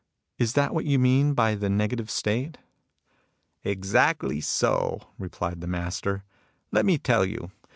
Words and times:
Is 0.39 0.53
this 0.53 0.71
what 0.71 0.85
you 0.85 0.97
mean 0.97 1.35
by 1.35 1.53
the 1.53 1.69
negative 1.69 2.09
state?"" 2.09 2.57
Exactly 3.63 4.41
so," 4.41 5.01
replied 5.19 5.61
the 5.61 5.67
Master." 5.67 6.23
Let 6.71 6.87
me 6.87 6.97
tell 6.97 7.23
you. 7.23 7.51